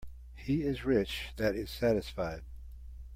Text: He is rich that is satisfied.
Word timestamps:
He 0.35 0.63
is 0.63 0.83
rich 0.83 1.27
that 1.37 1.53
is 1.53 1.69
satisfied. 1.69 2.41